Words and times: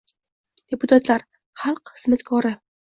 «Deputatlar– 0.75 1.27
xalq 1.65 1.95
xizmatkori. 1.95 2.59